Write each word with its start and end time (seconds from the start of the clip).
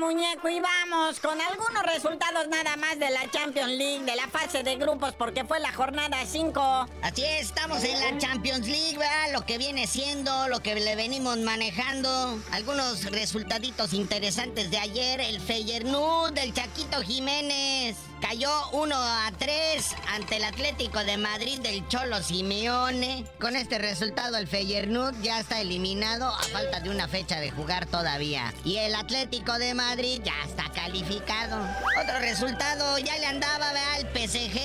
vámonos 0.00 1.20
con 1.20 1.38
algunos 1.40 1.82
resultados 1.82 2.48
nada 2.48 2.76
más 2.76 2.98
de 2.98 3.10
la 3.10 3.30
Champions 3.30 3.72
League, 3.72 4.04
de 4.04 4.16
la 4.16 4.28
fase 4.28 4.62
de 4.62 4.76
grupos, 4.76 5.14
porque 5.14 5.44
fue 5.44 5.60
la 5.60 5.72
jornada 5.72 6.24
5. 6.24 6.88
Así 7.02 7.22
es, 7.22 7.46
estamos 7.46 7.84
en 7.84 8.00
la 8.00 8.18
Champions 8.18 8.66
League, 8.66 8.96
¿verdad? 8.96 9.32
Lo 9.32 9.44
que 9.44 9.58
viene 9.58 9.86
siendo, 9.86 10.48
lo 10.48 10.60
que 10.60 10.74
le 10.74 10.96
venimos 10.96 11.36
manejando. 11.38 12.38
Algunos 12.50 13.04
resultaditos 13.10 13.92
interesantes 13.92 14.70
de 14.70 14.78
ayer. 14.78 15.20
El 15.20 15.40
Feyenoord 15.40 16.32
del 16.32 16.54
Chaquito 16.54 17.02
Jiménez. 17.02 17.96
Cayó 18.20 18.50
1 18.72 18.94
a 18.94 19.32
3 19.38 19.96
ante 20.08 20.36
el 20.36 20.44
Atlético 20.44 21.02
de 21.04 21.16
Madrid 21.16 21.58
del 21.60 21.86
Cholo 21.88 22.22
Simeone. 22.22 23.24
Con 23.40 23.56
este 23.56 23.78
resultado 23.78 24.36
el 24.36 24.46
Feyenoord 24.46 25.22
ya 25.22 25.40
está 25.40 25.60
eliminado 25.60 26.28
a 26.28 26.42
falta 26.42 26.80
de 26.80 26.90
una 26.90 27.08
fecha 27.08 27.40
de 27.40 27.50
jugar 27.50 27.86
todavía. 27.86 28.52
Y 28.62 28.76
el 28.76 28.94
Atlético 28.94 29.58
de 29.58 29.72
Madrid 29.72 29.89
ya 29.98 30.34
está 30.46 30.70
calificado. 30.72 31.58
Otro 32.00 32.20
resultado 32.20 32.96
ya 32.98 33.18
le 33.18 33.26
andaba 33.26 33.72
al 34.00 34.06
PSG. 34.12 34.58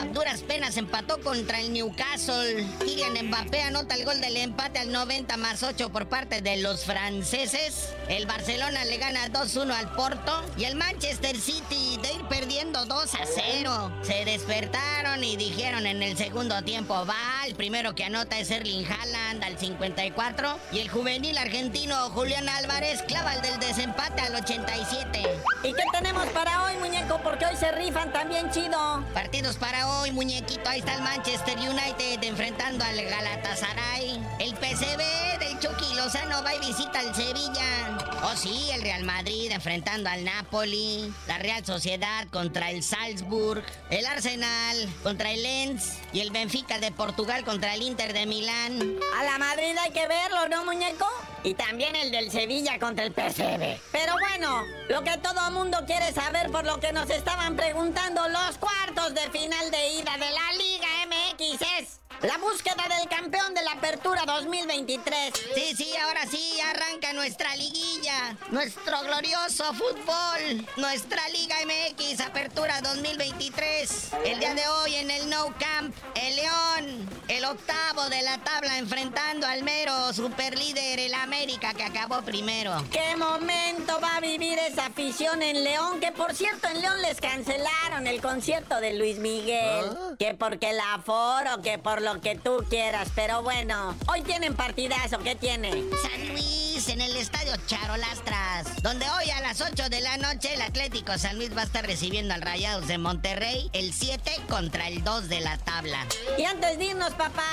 A 0.00 0.04
duras 0.06 0.42
penas 0.42 0.76
empató 0.76 1.20
contra 1.20 1.60
el 1.60 1.72
Newcastle. 1.72 2.66
Kylian 2.80 3.26
Mbappé 3.26 3.62
anota 3.62 3.94
el 3.94 4.04
gol 4.04 4.20
del 4.20 4.36
empate 4.36 4.78
al 4.80 4.90
90 4.90 5.36
más 5.36 5.62
8 5.62 5.90
por 5.90 6.08
parte 6.08 6.42
de 6.42 6.56
los 6.58 6.84
franceses. 6.84 7.90
El 8.08 8.26
Barcelona 8.26 8.84
le 8.84 8.96
gana 8.98 9.28
2-1 9.28 9.72
al 9.72 9.92
Porto. 9.92 10.42
Y 10.56 10.64
el 10.64 10.76
Manchester 10.76 11.36
City 11.38 11.98
de 12.02 12.14
ir 12.14 12.22
perdiendo 12.28 12.84
2 12.86 13.14
a 13.14 13.24
0. 13.24 13.92
Se 14.02 14.24
despertaron 14.24 15.22
y 15.22 15.36
dijeron 15.36 15.86
en 15.86 16.02
el 16.02 16.16
segundo 16.16 16.62
tiempo, 16.62 17.06
va, 17.06 17.46
el 17.46 17.54
primero 17.54 17.94
que 17.94 18.04
anota 18.04 18.38
es 18.38 18.50
Erling 18.50 18.86
Haaland 18.86 19.44
al 19.44 19.58
54 19.58 20.58
y 20.72 20.80
el 20.80 20.88
juvenil 20.88 21.38
argentino 21.38 22.10
Julián 22.10 22.48
Álvarez 22.48 23.02
clava 23.02 23.34
el 23.34 23.42
del 23.42 23.58
desempate 23.60 24.22
al 24.22 24.34
87. 24.34 25.22
¿Y 25.62 25.72
qué 25.72 25.82
tenemos 25.92 26.26
para 26.28 26.64
hoy, 26.64 26.76
muñeco? 26.76 27.20
Porque 27.22 27.46
hoy 27.46 27.56
se 27.56 27.70
rifan 27.72 28.12
también 28.12 28.50
chido. 28.50 28.71
Partidos 29.12 29.56
para 29.56 29.86
hoy, 29.86 30.12
muñequito. 30.12 30.66
Ahí 30.66 30.78
está 30.78 30.94
el 30.94 31.02
Manchester 31.02 31.58
United 31.58 32.22
enfrentando 32.22 32.82
al 32.82 33.02
Galatasaray. 33.04 34.18
El 34.38 34.54
PCB 34.54 35.38
del 35.40 35.58
Chucky 35.58 35.94
Lozano 35.94 36.42
va 36.42 36.54
y 36.54 36.60
visita 36.60 37.00
al 37.00 37.14
Sevilla. 37.14 37.98
Oh 38.22 38.34
sí, 38.34 38.70
el 38.72 38.80
Real 38.80 39.04
Madrid 39.04 39.50
enfrentando 39.50 40.08
al 40.08 40.24
Napoli. 40.24 41.12
La 41.26 41.36
Real 41.36 41.66
Sociedad 41.66 42.26
contra 42.30 42.70
el 42.70 42.82
Salzburg, 42.82 43.62
el 43.90 44.06
Arsenal 44.06 44.88
contra 45.02 45.32
el 45.32 45.42
Lens 45.42 45.98
y 46.14 46.20
el 46.20 46.30
Benfica 46.30 46.78
de 46.78 46.92
Portugal 46.92 47.44
contra 47.44 47.74
el 47.74 47.82
Inter 47.82 48.14
de 48.14 48.24
Milán. 48.24 48.96
A 49.18 49.24
la 49.24 49.36
Madrid 49.36 49.76
hay 49.84 49.90
que 49.90 50.06
verlo, 50.06 50.48
¿no, 50.48 50.64
muñeco? 50.64 51.06
Y 51.44 51.54
también 51.54 51.96
el 51.96 52.12
del 52.12 52.30
Sevilla 52.30 52.78
contra 52.78 53.04
el 53.04 53.12
PSV. 53.12 53.80
Pero 53.90 54.14
bueno, 54.18 54.62
lo 54.88 55.02
que 55.02 55.18
todo 55.18 55.50
mundo 55.50 55.78
quiere 55.86 56.12
saber 56.12 56.50
por 56.50 56.64
lo 56.64 56.78
que 56.78 56.92
nos 56.92 57.10
estaban 57.10 57.56
preguntando 57.56 58.28
los 58.28 58.58
cuartos 58.58 59.14
de 59.14 59.28
final 59.30 59.70
de 59.70 59.88
ida 59.94 60.12
de 60.12 60.30
la 60.30 60.52
Liga 60.56 60.88
MX 61.06 61.62
es 61.80 62.00
la 62.22 62.38
búsqueda 62.38 62.84
del 62.96 63.08
campeón 63.08 63.54
de 63.54 63.61
Apertura 63.82 64.24
2023. 64.24 65.34
Sí, 65.56 65.74
sí, 65.76 65.90
ahora 65.96 66.24
sí 66.30 66.60
arranca 66.60 67.12
nuestra 67.14 67.56
liguilla, 67.56 68.36
nuestro 68.52 69.00
glorioso 69.00 69.64
fútbol, 69.74 70.68
nuestra 70.76 71.20
Liga 71.30 71.56
MX 71.66 72.20
Apertura 72.20 72.80
2023. 72.80 74.10
El 74.24 74.38
día 74.38 74.54
de 74.54 74.68
hoy 74.68 74.94
en 74.94 75.10
el 75.10 75.28
No 75.28 75.52
Camp, 75.58 75.92
el 76.14 76.36
León, 76.36 77.10
el 77.26 77.44
octavo 77.44 78.08
de 78.08 78.22
la 78.22 78.38
tabla 78.38 78.78
enfrentando 78.78 79.48
al 79.48 79.64
mero 79.64 80.12
superlíder, 80.12 81.00
el 81.00 81.14
América 81.14 81.74
que 81.74 81.82
acabó 81.82 82.22
primero. 82.22 82.84
¿Qué 82.92 83.16
momento 83.16 83.81
va 84.00 84.16
a 84.16 84.20
vivir 84.20 84.58
esa 84.58 84.86
afición 84.86 85.42
en 85.42 85.64
León? 85.64 86.00
Que 86.00 86.12
por 86.12 86.34
cierto 86.34 86.68
en 86.68 86.80
León 86.80 87.02
les 87.02 87.20
cancelaron 87.20 88.06
el 88.06 88.20
concierto 88.20 88.80
de 88.80 88.94
Luis 88.94 89.18
Miguel. 89.18 89.86
¿Ah? 89.90 90.14
Que 90.18 90.34
porque 90.34 90.70
el 90.70 90.80
aforo, 90.80 91.62
que 91.62 91.78
por 91.78 92.02
lo 92.02 92.20
que 92.20 92.36
tú 92.36 92.64
quieras. 92.68 93.08
Pero 93.14 93.42
bueno, 93.42 93.96
hoy 94.08 94.22
tienen 94.22 94.54
partidazo. 94.54 95.18
¿Qué 95.18 95.34
tiene? 95.34 95.70
San 95.70 96.28
Luis 96.28 96.88
en 96.88 97.00
el 97.00 97.16
estadio 97.16 97.52
Charolastras, 97.66 98.82
donde 98.82 99.06
hoy 99.10 99.30
a 99.30 99.40
las 99.40 99.60
8 99.60 99.88
de 99.88 100.00
la 100.00 100.16
noche 100.16 100.54
el 100.54 100.62
Atlético 100.62 101.16
San 101.18 101.36
Luis 101.36 101.56
va 101.56 101.62
a 101.62 101.64
estar 101.64 101.86
recibiendo 101.86 102.34
al 102.34 102.42
Rayados 102.42 102.88
de 102.88 102.98
Monterrey, 102.98 103.70
el 103.72 103.92
7 103.92 104.32
contra 104.48 104.88
el 104.88 105.04
2 105.04 105.28
de 105.28 105.40
la 105.40 105.58
tabla. 105.58 106.06
Y 106.38 106.44
antes 106.44 106.78
de 106.78 106.86
irnos, 106.86 107.12
papá, 107.12 107.44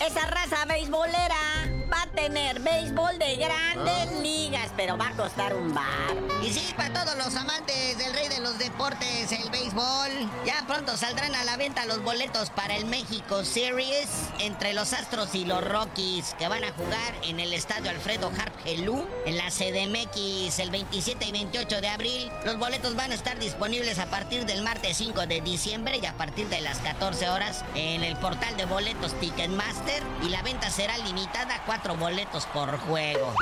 esa 0.00 0.26
raza 0.26 0.64
beisbolera 0.64 1.73
tener 2.24 2.58
béisbol 2.60 3.18
de 3.18 3.36
grandes 3.36 4.22
ligas, 4.22 4.70
pero 4.78 4.96
va 4.96 5.08
a 5.08 5.12
costar 5.12 5.54
un 5.54 5.74
bar. 5.74 5.84
Y 6.42 6.50
sí, 6.50 6.72
para 6.74 7.04
todos 7.04 7.18
los 7.18 7.36
amantes 7.36 7.98
del 7.98 8.14
rey 8.14 8.28
de 8.28 8.40
los 8.40 8.58
deportes, 8.58 9.30
el 9.30 9.50
béisbol, 9.50 10.10
ya 10.46 10.64
pronto 10.66 10.96
saldrán 10.96 11.34
a 11.34 11.44
la 11.44 11.58
venta 11.58 11.84
los 11.84 12.02
boletos 12.02 12.48
para 12.48 12.76
el 12.76 12.86
México 12.86 13.44
Series 13.44 14.08
entre 14.38 14.72
los 14.72 14.94
Astros 14.94 15.34
y 15.34 15.44
los 15.44 15.62
Rockies, 15.62 16.34
que 16.38 16.48
van 16.48 16.64
a 16.64 16.72
jugar 16.72 17.14
en 17.24 17.40
el 17.40 17.52
estadio 17.52 17.90
Alfredo 17.90 18.30
Harp 18.38 18.54
Helú, 18.64 19.06
en 19.26 19.36
la 19.36 19.50
CDMX, 19.50 20.58
el 20.60 20.70
27 20.70 21.26
y 21.26 21.32
28 21.32 21.80
de 21.82 21.88
abril. 21.88 22.30
Los 22.46 22.58
boletos 22.58 22.96
van 22.96 23.12
a 23.12 23.14
estar 23.14 23.38
disponibles 23.38 23.98
a 23.98 24.06
partir 24.06 24.46
del 24.46 24.62
martes 24.62 24.96
5 24.96 25.26
de 25.26 25.42
diciembre 25.42 25.98
y 26.02 26.06
a 26.06 26.14
partir 26.14 26.48
de 26.48 26.62
las 26.62 26.78
14 26.78 27.28
horas 27.28 27.64
en 27.74 28.02
el 28.02 28.16
portal 28.16 28.56
de 28.56 28.64
boletos 28.64 29.12
Ticketmaster. 29.20 30.02
Y 30.22 30.30
la 30.30 30.40
venta 30.42 30.70
será 30.70 30.96
limitada 30.98 31.56
a 31.56 31.64
cuatro 31.66 31.96
boletos 32.14 32.46
por 32.46 32.78
juego. 32.78 33.34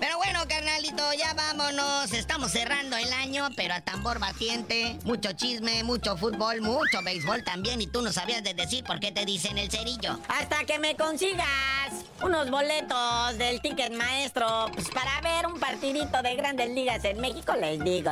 Pero 0.00 0.16
bueno, 0.16 0.40
carnalito, 0.48 1.12
ya 1.12 1.34
vámonos. 1.34 2.12
Estamos 2.12 2.50
cerrando 2.50 2.96
el 2.96 3.12
año, 3.12 3.48
pero 3.56 3.74
a 3.74 3.80
tambor 3.80 4.18
batiente. 4.18 4.98
Mucho 5.04 5.32
chisme, 5.32 5.84
mucho 5.84 6.16
fútbol, 6.16 6.60
mucho 6.62 7.00
béisbol 7.04 7.44
también. 7.44 7.80
Y 7.80 7.86
tú 7.86 8.02
no 8.02 8.10
sabías 8.10 8.42
de 8.42 8.54
decir 8.54 8.82
por 8.82 8.98
qué 8.98 9.12
te 9.12 9.24
dicen 9.24 9.56
el 9.56 9.70
cerillo. 9.70 10.18
Hasta 10.26 10.64
que 10.64 10.80
me 10.80 10.96
consigas 10.96 11.46
unos 12.24 12.50
boletos 12.50 13.38
del 13.38 13.60
ticket 13.60 13.92
maestro 13.92 14.66
pues, 14.74 14.88
para 14.88 15.20
ver 15.20 15.46
un 15.46 15.60
partidito 15.60 16.22
de 16.22 16.34
grandes 16.34 16.70
ligas 16.70 17.04
en 17.04 17.20
México, 17.20 17.54
les 17.54 17.78
digo. 17.84 18.10